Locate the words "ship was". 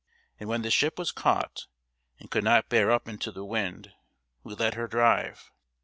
0.71-1.11